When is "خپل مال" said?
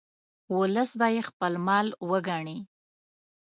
1.29-1.87